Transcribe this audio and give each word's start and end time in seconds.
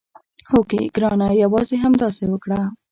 هوکې 0.51 0.81
ګرانه 0.95 1.27
یوازې 1.43 1.75
همداسې 1.83 2.23
وکړه. 2.29 2.61